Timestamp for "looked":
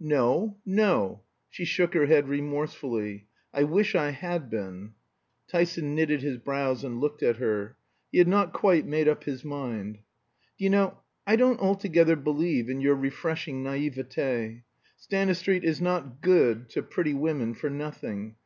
7.02-7.22